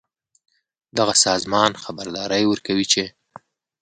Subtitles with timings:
[0.97, 3.03] دغه سازمان خبرداری ورکوي چې